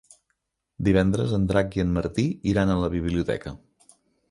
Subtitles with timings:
[0.87, 3.57] Divendres en Drac i en Martí iran a la biblioteca.